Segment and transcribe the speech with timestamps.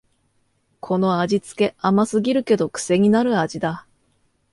[0.79, 3.85] この味つけ、甘すぎるけどくせになる味だ